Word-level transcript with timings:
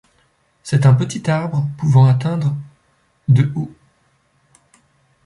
C'est 0.63 0.87
un 0.87 0.95
petit 0.95 1.29
arbre 1.29 1.67
pouvant 1.77 2.05
atteindre 2.07 2.55
de 3.27 3.51
haut. 3.53 3.71